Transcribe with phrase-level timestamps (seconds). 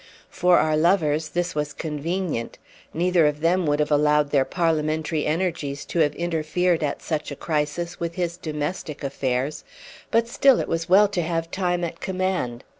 [0.31, 2.57] For our lovers this was convenient.
[2.91, 7.35] Neither of them would have allowed their parliamentary energies to have interfered at such a
[7.35, 9.63] crisis with his domestic affairs;
[10.09, 12.63] but still it was well to have time at command.